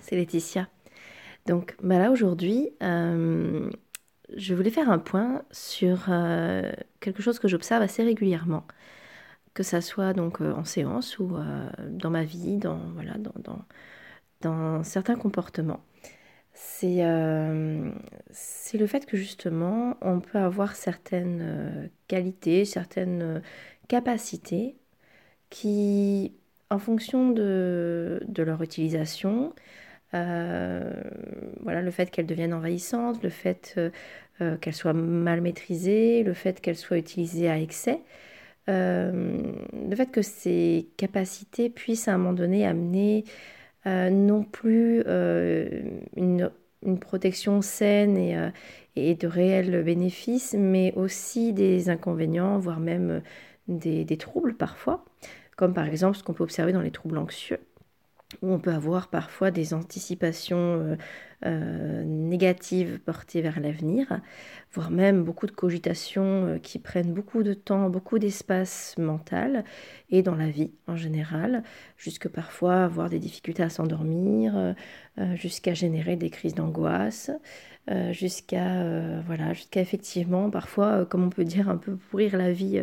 [0.00, 0.68] C'est Laetitia.
[1.46, 3.70] Donc bah là aujourd'hui, euh,
[4.36, 8.66] je voulais faire un point sur euh, quelque chose que j'observe assez régulièrement,
[9.54, 11.36] que ça soit donc euh, en séance ou
[11.88, 13.64] dans ma vie, dans, voilà, dans, dans,
[14.42, 15.80] dans certains comportements.
[16.52, 17.02] C'est
[18.30, 23.42] c'est le fait que justement on peut avoir certaines qualités, certaines
[23.88, 24.76] capacités
[25.50, 26.34] qui
[26.70, 29.52] en fonction de, leur utilisation,
[30.14, 30.92] euh,
[31.62, 33.90] voilà, le fait qu'elles deviennent envahissantes, le fait euh,
[34.40, 38.00] euh, qu'elles soient mal maîtrisées, le fait qu'elles soient utilisées à excès,
[38.68, 43.24] le fait que ces capacités puissent à un moment donné amener
[43.84, 45.02] non plus
[46.16, 46.50] une,
[47.00, 48.36] protection saine et,
[48.94, 53.22] et, de réels bénéfices, mais aussi des inconvénients, voire même
[53.66, 55.04] des troubles parfois
[55.60, 57.60] comme par exemple ce qu'on peut observer dans les troubles anxieux,
[58.42, 60.96] où on peut avoir parfois des anticipations euh,
[61.46, 64.20] euh, négatives portées vers l'avenir,
[64.72, 69.64] voire même beaucoup de cogitations euh, qui prennent beaucoup de temps, beaucoup d'espace mental
[70.10, 71.64] et dans la vie en général,
[71.96, 74.74] jusque parfois avoir des difficultés à s'endormir,
[75.34, 77.30] jusqu'à générer des crises d'angoisse.
[78.10, 82.82] jusqu'à voilà jusqu'à effectivement parfois comme on peut dire un peu pourrir la vie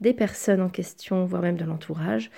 [0.00, 2.30] des personnes en question, voire même de l'entourage.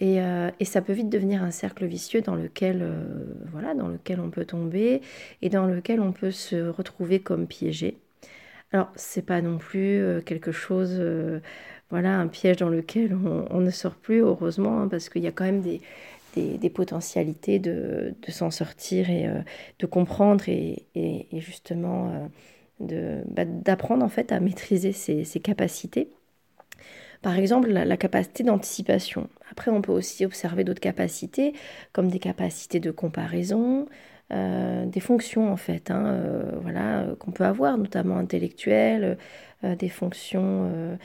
[0.00, 3.88] Et, euh, et, ça peut vite devenir un cercle vicieux dans lequel, euh, voilà, dans
[3.88, 5.00] lequel on peut tomber
[5.42, 7.98] et dans lequel on peut se retrouver comme piégé.
[8.72, 11.02] Alors, c'est pas non plus euh, quelque chose,
[11.90, 13.14] voilà, un piège dans lequel
[13.50, 15.80] on, ne sort plus, heureusement, hein, parce qu'il y a quand même des,
[16.36, 19.28] des, potentialités de, de s'en sortir et
[19.78, 22.30] de comprendre et, et, justement
[22.78, 26.10] bah, d'apprendre en fait à maîtriser ses capacités.
[27.22, 29.28] Par exemple, la, capacité d'anticipation.
[29.50, 31.52] Après, on peut aussi observer d'autres capacités,
[31.92, 33.86] comme des capacités de comparaison,
[34.30, 39.16] euh, des fonctions en fait, hein, euh, voilà, euh, qu'on peut avoir, notamment intellectuelles,
[39.62, 40.96] des fonctions,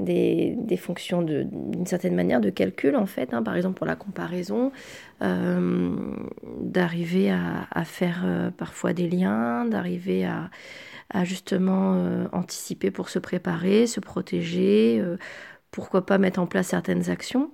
[0.00, 4.72] des, fonctions d'une certaine manière de calcul en fait, hein, par exemple pour la comparaison,
[6.60, 10.50] d'arriver à, faire parfois des liens, d'arriver à,
[11.10, 15.00] à, justement anticiper pour se préparer, se protéger
[15.70, 17.50] pourquoi pas mettre en place certaines actions.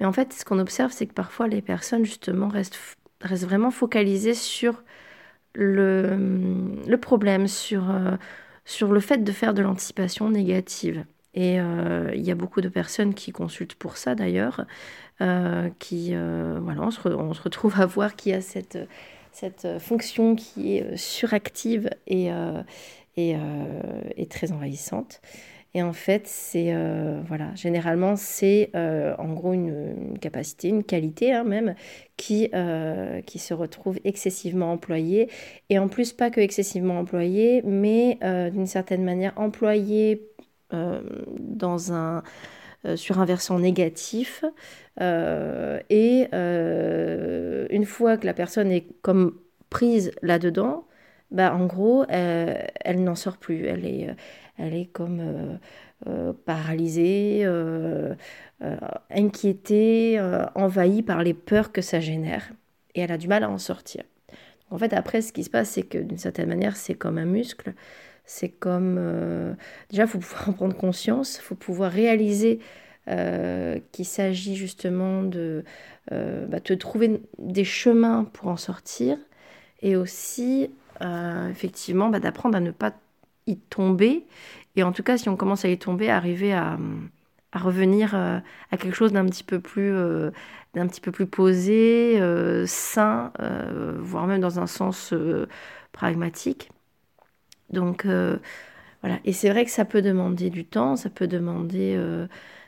[0.00, 2.78] Mais en fait, ce qu'on observe, c'est que parfois les personnes, justement, restent,
[3.20, 4.82] restent vraiment focalisées sur
[5.54, 6.16] le,
[6.86, 8.16] le problème, sur, euh,
[8.64, 11.04] sur le fait de faire de l'anticipation négative.
[11.34, 14.66] Et euh, il y a beaucoup de personnes qui consultent pour ça d'ailleurs,
[15.20, 18.78] euh, qui, voilà, on se, retrouve à voir qu'il y a cette,
[19.30, 22.30] cette fonction qui est suractive et,
[23.16, 23.36] et,
[24.16, 25.22] et très envahissante.
[25.74, 31.32] Et en fait, c'est euh, voilà, généralement c'est euh, en gros une, capacité, une qualité
[31.32, 31.74] hein, même
[32.18, 35.30] qui euh, qui se retrouve excessivement employée
[35.70, 38.18] et en plus pas que excessivement employée, mais
[38.52, 40.28] d'une certaine manière employée
[40.70, 42.22] dans un
[42.96, 44.44] sur un versant négatif
[45.00, 49.38] et une fois que la personne est comme
[49.70, 50.84] prise là-dedans,
[51.30, 53.66] bah, en gros, elle n'en sort plus.
[53.66, 54.14] Elle est,
[54.58, 55.56] elle est comme euh,
[56.06, 58.14] euh, paralysée, euh,
[59.10, 60.20] inquiétée,
[60.54, 62.52] envahie par les peurs que ça génère.
[62.94, 64.04] Et elle a du mal à en sortir.
[64.70, 67.24] En fait, après, ce qui se passe, c'est que d'une certaine manière, c'est comme un
[67.24, 67.74] muscle.
[68.24, 68.96] C'est comme...
[69.90, 72.60] déjà, il faut pouvoir en prendre conscience, il faut pouvoir réaliser
[73.06, 75.64] qu'il s'agit justement de
[76.10, 79.18] bah, te trouver des chemins pour en sortir
[79.80, 80.70] et aussi
[81.50, 82.94] effectivement bah, d'apprendre à ne pas
[83.46, 84.26] y tomber.
[84.76, 86.78] Et en tout cas, si on commence à y tomber, arriver à,
[87.52, 88.38] à revenir euh,
[88.70, 90.30] à quelque chose d'un petit peu plus, euh,
[90.74, 93.32] d'un petit peu plus posé, euh, sain,
[93.98, 95.14] voire même dans un sens
[95.92, 96.70] pragmatique.
[97.70, 99.18] Donc voilà.
[99.24, 101.98] Et c'est vrai que ça peut demander du temps, ça peut demander,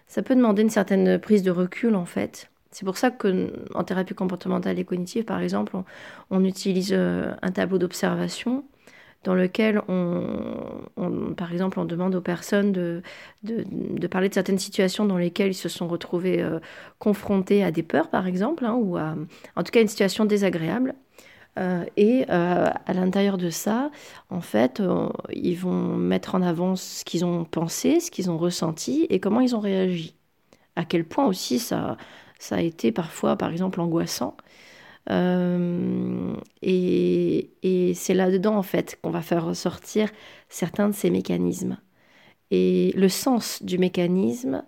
[0.07, 2.51] ça peut demander une certaine prise de recul en fait.
[2.71, 5.77] C'est pour ça que en thérapie comportementale et cognitive, par exemple,
[6.31, 8.65] on utilise un tableau d'observation
[9.25, 13.03] dans lequel, on, par exemple, on demande aux personnes de,
[13.43, 16.61] de, parler de certaines situations dans lesquelles ils se sont retrouvés euh,
[16.99, 20.95] confrontés à des peurs, par exemple, hein, ou en tout cas une situation désagréable.
[21.59, 23.91] Euh, et euh, à l'intérieur de ça,
[24.29, 24.83] en fait,
[25.33, 29.41] ils vont mettre en avant ce qu'ils ont pensé, ce qu'ils ont ressenti et comment
[29.41, 30.15] ils ont réagi.
[30.77, 31.97] À quel point aussi ça,
[32.39, 34.37] ça a été parfois, par exemple, angoissant.
[35.11, 37.51] Euh, et,
[37.95, 40.11] c'est là-dedans, en fait, qu'on va faire ressortir
[40.49, 41.79] certains de ces mécanismes.
[42.51, 44.65] Et le sens du mécanisme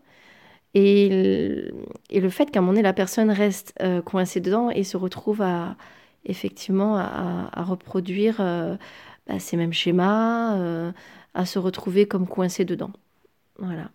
[0.75, 1.75] et le,
[2.11, 4.97] et le fait qu'à un moment donné, la personne reste euh, coincée dedans et se
[4.97, 5.77] retrouve à,
[6.25, 10.93] effectivement à, reproduire bah, ces mêmes schémas,
[11.35, 12.91] à se retrouver comme coincé dedans.
[13.59, 13.91] Voilà.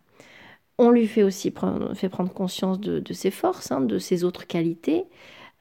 [0.77, 4.47] On lui fait aussi prendre, fait prendre conscience de, ses forces, hein, de ses autres
[4.47, 5.05] qualités,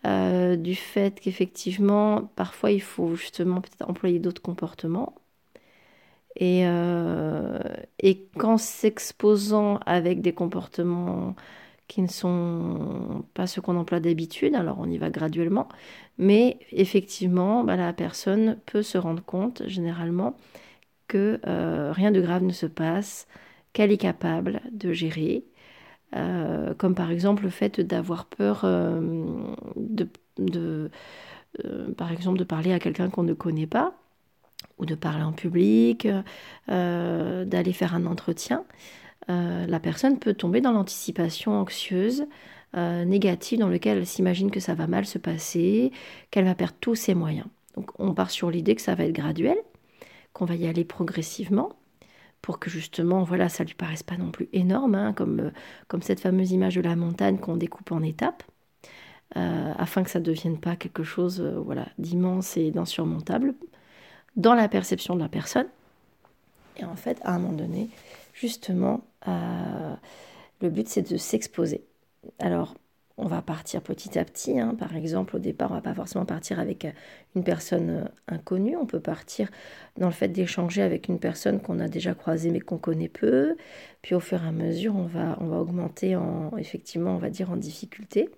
[0.07, 5.15] euh, du fait qu'effectivement, parfois, il faut justement peut-être employer d'autres comportements.
[6.37, 7.59] Et, euh,
[7.99, 11.35] et qu'en s'exposant avec des comportements
[11.89, 15.69] qui ne sont pas ceux qu'on emploie d'habitude, alors on y va graduellement,
[16.19, 20.37] mais effectivement, bah, la personne peut se rendre compte généralement
[21.09, 23.29] que euh, rien de grave ne se passe,
[23.73, 25.45] qu'elle est capable de gérer,
[26.17, 29.01] euh, comme par exemple le fait d'avoir peur euh,
[29.77, 30.09] de,
[31.65, 33.95] euh, par exemple, de parler à quelqu'un qu'on ne connaît pas,
[34.79, 36.07] ou de parler en public,
[36.69, 38.65] d'aller faire un entretien.
[39.29, 42.27] la personne peut tomber dans l'anticipation anxieuse,
[42.75, 45.93] négative, dans laquelle elle s'imagine que ça va mal se passer,
[46.31, 47.47] qu'elle va perdre tous ses moyens.
[47.77, 49.57] Donc on part sur l'idée que ça va être graduel,
[50.33, 51.71] qu'on va y aller progressivement
[52.43, 55.51] pour que justement, voilà, ça lui paraisse pas non plus énorme, hein, comme, euh,
[55.89, 58.43] comme cette fameuse image de la montagne qu'on découpe en étapes,
[59.37, 63.55] euh, afin que ça ne devienne pas quelque chose euh, voilà, d'immense et d'insurmontable
[64.37, 65.67] dans la perception de la personne.
[66.77, 67.91] Et en fait, à un moment donné,
[68.33, 71.85] justement, le but c'est de s'exposer.
[72.39, 72.75] Alors,
[73.17, 74.59] on va partir petit à petit.
[74.59, 74.75] Hein.
[74.79, 76.93] Par exemple, au départ, on va pas forcément partir avec euh,
[77.37, 78.77] une personne euh, inconnue.
[78.77, 79.51] On peut partir
[79.99, 83.57] dans le fait d'échanger avec une personne qu'on a déjà croisée mais qu'on connaît peu.
[84.03, 87.31] Puis au fur et à mesure, on va, on va augmenter en, effectivement, on va
[87.31, 88.31] dire en difficulté.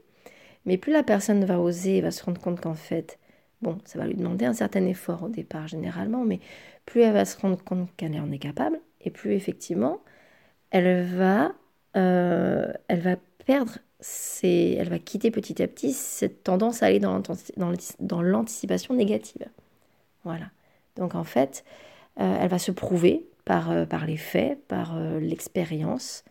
[0.66, 3.18] Mais plus la personne va oser, va se rendre compte qu'en fait,
[3.62, 6.40] bon, ça va lui demander un certain effort au départ généralement, mais
[6.86, 10.00] plus elle va se rendre compte qu'elle en est capable, et plus effectivement,
[10.70, 11.52] elle va,
[11.96, 13.16] euh, elle va
[13.46, 17.22] perdre c'est, elle va quitter petit à petit cette tendance à aller dans,
[18.22, 19.46] l'anticipation négative.
[20.24, 20.50] Voilà.
[20.96, 21.64] Donc en fait,
[22.20, 26.24] euh, elle va se prouver par, euh, les faits, par euh, l'expérience,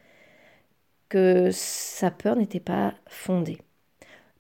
[1.10, 3.60] que sa peur n'était pas fondée.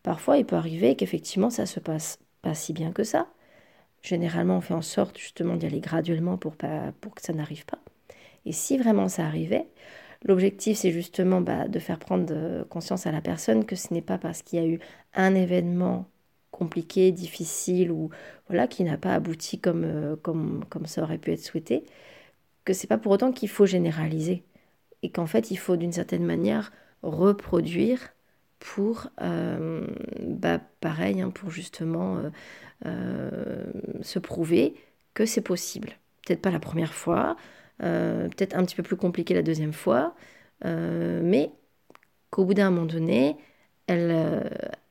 [0.03, 3.27] Parfois, il peut arriver qu'effectivement, ça se passe pas si bien que ça.
[4.01, 7.79] Généralement, on fait en sorte justement d'y aller graduellement pour que ça n'arrive pas.
[8.45, 9.67] Et si vraiment ça arrivait,
[10.23, 14.01] L'objectif, c'est justement bah, de faire prendre euh, conscience à la personne que ce n'est
[14.03, 14.79] pas parce qu'il y a eu
[15.15, 16.07] un événement
[16.51, 18.09] compliqué, difficile ou
[18.47, 21.85] voilà qui n'a pas abouti comme, euh, comme, comme ça aurait pu être souhaité,
[22.65, 24.43] que c'est pas pour autant qu'il faut généraliser
[25.03, 26.71] et qu'en fait il faut d'une certaine manière
[27.03, 28.09] reproduire
[28.59, 29.87] pour euh,
[30.21, 32.21] bah, pareil hein, pour justement
[34.01, 34.75] se prouver
[35.13, 35.89] que c'est possible.
[36.25, 37.35] Peut-être pas la première fois,
[37.83, 40.15] euh, peut-être un petit peu plus compliqué la deuxième fois,
[40.65, 41.51] euh, mais
[42.29, 43.37] qu'au bout d'un moment donné,
[43.87, 44.43] elle, euh,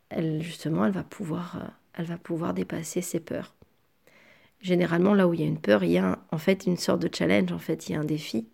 [0.08, 3.54] elle, justement, elle va, pouvoir, elle va pouvoir dépasser ses peurs.
[4.60, 7.00] Généralement, là où il y a une peur, il y a en fait une sorte
[7.00, 8.46] de challenge, en fait, il y a un défi.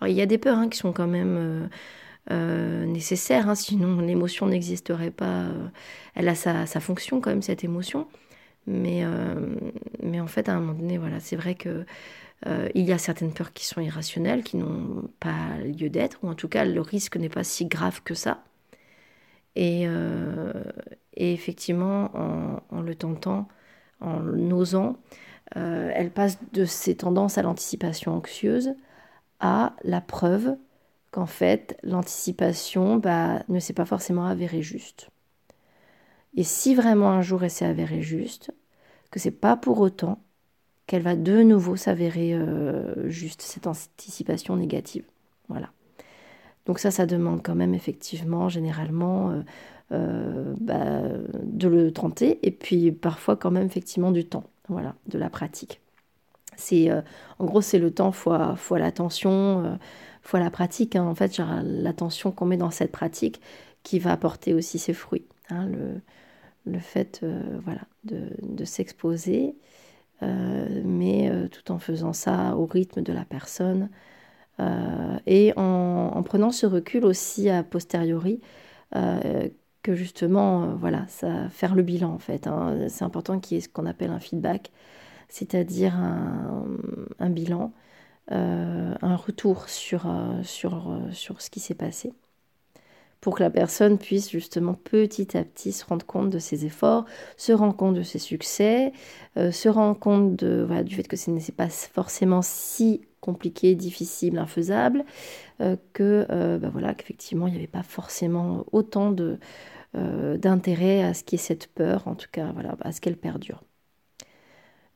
[0.00, 1.68] Alors, il y a des peurs hein, qui sont quand même
[2.30, 5.46] nécessaires, hein, sinon l'émotion n'existerait pas.
[6.14, 8.06] elle a sa, sa, fonction quand même, cette émotion.
[8.66, 9.02] Mais,
[10.02, 11.86] mais en fait, à un moment donné, voilà, c'est vrai que
[12.46, 16.28] euh, il y a certaines peurs qui sont irrationnelles, qui n'ont pas lieu d'être, ou
[16.28, 18.44] en tout cas le risque n'est pas si grave que ça.
[19.56, 20.52] Et, euh,
[21.16, 22.10] effectivement,
[22.70, 23.48] en, le tentant,
[24.00, 24.20] en
[24.52, 24.96] osant,
[25.56, 28.74] euh, elle passe de ces tendances à l'anticipation anxieuse
[29.40, 30.56] à la preuve
[31.10, 35.08] qu'en fait l'anticipation bah, ne s'est pas forcément avérée juste.
[36.36, 38.52] Et si vraiment un jour elle s'est avérée juste,
[39.10, 40.20] que c'est pas pour autant
[40.88, 45.04] qu'elle va de nouveau s'avérer euh, juste cette anticipation négative.
[45.48, 45.70] Voilà.
[46.64, 49.42] Donc ça, ça demande quand même effectivement, généralement, euh,
[49.92, 51.02] euh, bah,
[51.42, 55.80] de le tenter et puis parfois quand même effectivement du temps, voilà, de la pratique.
[56.56, 56.90] C'est,
[57.38, 59.78] en gros, c'est le temps fois, l'attention,
[60.22, 60.96] fois la pratique.
[60.96, 61.04] Hein.
[61.04, 63.40] En fait, l'attention qu'on met dans cette pratique
[63.84, 65.24] qui va apporter aussi ses fruits.
[65.50, 65.68] Hein.
[66.64, 67.24] le, fait
[67.64, 69.54] voilà, de, s'exposer
[70.22, 73.88] mais euh, tout en faisant ça au rythme de la personne
[74.60, 78.40] euh, et en, prenant ce recul aussi a posteriori
[79.82, 81.06] que justement, voilà,
[81.50, 82.46] faire le bilan en fait.
[82.46, 82.88] Hein.
[82.88, 84.72] C'est important qu'il y ait ce qu'on appelle un feedback,
[85.28, 87.72] c'est-à-dire un, bilan,
[88.30, 90.06] un retour sur,
[90.42, 92.12] sur, sur ce qui s'est passé
[93.20, 97.04] pour que la personne puisse justement petit à petit se rendre compte de ses efforts,
[97.36, 98.92] se rendre compte de ses succès,
[99.36, 105.04] euh, se rendre compte du fait que ce n'est pas forcément si compliqué, difficile, infaisable,
[105.60, 109.14] euh, que euh, bah qu'effectivement il n'y avait pas forcément autant
[109.92, 113.64] d'intérêt à ce qui est cette peur, en tout cas, voilà, à ce qu'elle perdure.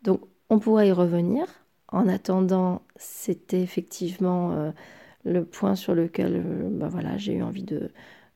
[0.02, 1.46] Donc, on pourra y revenir.
[1.88, 4.72] En attendant, c'était effectivement
[5.24, 7.90] le point sur lequel bah voilà, j'ai eu envie de,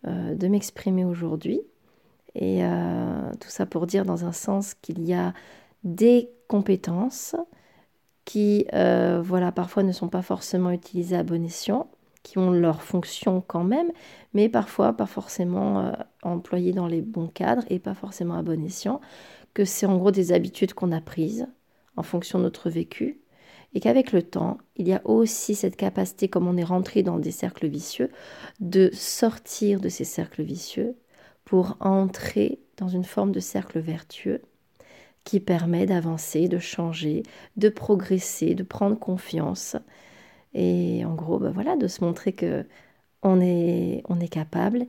[0.04, 1.60] de m'exprimer aujourd'hui.
[2.34, 2.60] Et
[3.40, 5.32] tout ça pour dire dans un sens qu'il y a
[5.84, 7.34] des compétences
[8.26, 11.88] qui, euh, voilà, parfois ne sont pas forcément utilisées à bon escient,
[12.22, 13.90] qui ont leur fonction quand même,
[14.34, 18.62] mais parfois pas forcément euh, employées dans les bons cadres et pas forcément à bon
[18.64, 19.00] escient,
[19.54, 21.46] que c'est en gros des habitudes qu'on a prises
[21.96, 23.20] en fonction de notre vécu,
[23.76, 27.18] et qu'avec le temps, il y a aussi cette capacité, comme on est rentré dans
[27.18, 28.10] des cercles vicieux,
[28.58, 30.96] de sortir de ces cercles vicieux
[31.44, 34.40] pour entrer dans une forme de cercle vertueux
[35.24, 37.22] qui permet d'avancer, de changer,
[37.58, 39.76] de progresser, de prendre confiance.
[40.54, 42.64] Et en gros, ben voilà, de se montrer que
[43.22, 44.86] on est, on est capable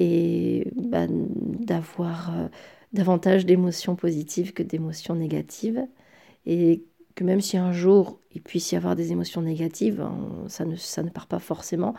[0.00, 2.48] et ben, d'avoir euh,
[2.92, 5.86] davantage d'émotions positives que d'émotions négatives.
[6.46, 10.06] Et que même si un jour il puisse y avoir des émotions négatives,
[10.48, 11.94] ça ne, ça ne part pas forcément.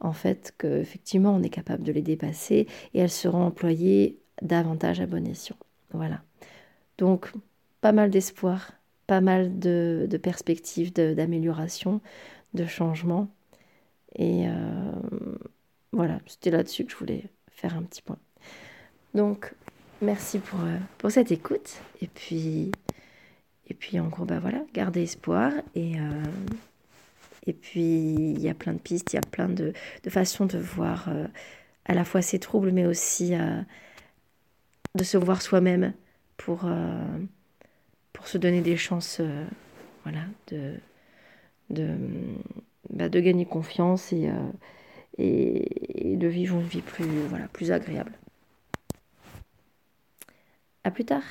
[0.00, 5.06] En fait, qu'effectivement, on est capable de les dépasser et elles seront employées davantage à
[5.06, 5.56] bon escient.
[5.92, 6.22] Voilà.
[6.98, 7.32] Donc,
[7.80, 8.72] pas mal d'espoir,
[9.06, 12.00] pas mal de, perspectives d'amélioration,
[12.54, 13.28] de, changement.
[14.16, 14.92] Et euh,
[15.92, 18.18] voilà, c'était là-dessus que je voulais faire un petit point.
[19.14, 19.54] Donc,
[20.00, 21.80] merci pour, euh, pour cette écoute.
[22.00, 22.70] Et puis,
[23.68, 25.52] et puis en gros, bah voilà, garder espoir.
[25.74, 26.24] Et, euh,
[27.46, 30.46] et puis, il y a plein de pistes, il y a plein de, de façons
[30.46, 31.08] de voir
[31.84, 33.34] à la fois ces troubles, mais aussi
[34.94, 35.92] de se voir soi-même
[36.36, 37.18] pour, euh,
[38.12, 39.44] pour se donner des chances euh,
[40.04, 40.74] voilà, de,
[41.70, 41.96] de,
[42.90, 44.50] bah, de gagner confiance et, euh,
[45.18, 48.12] et, et, de vivre une vie plus, voilà, plus agréable.
[50.84, 51.22] À plus tard